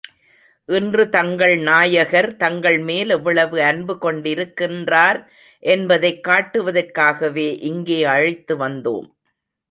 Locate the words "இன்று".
0.69-1.09